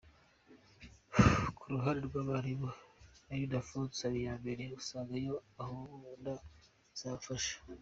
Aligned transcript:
Ku 1.57 1.63
ruhande 1.71 2.01
rw’abarimu, 2.09 2.69
Ildephonse 3.37 3.99
Habiyambere 4.05 4.63
asanga 4.79 5.13
iyo 5.21 5.35
gahunda 5.57 6.31
izabafasha. 6.95 7.55